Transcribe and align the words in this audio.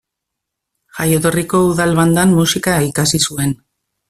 Jaioterriko 0.99 1.61
Udal 1.73 1.93
Bandan 2.01 2.35
musika 2.39 2.75
ikasi 2.89 3.23
zuen. 3.29 3.55